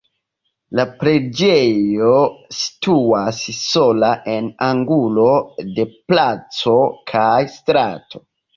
La 0.77 0.83
preĝejo 1.01 2.13
situas 2.61 3.43
sola 3.59 4.11
en 4.37 4.49
angulo 4.71 5.29
de 5.79 5.87
placo 6.01 6.77
kaj 7.17 7.33
strato. 7.61 8.27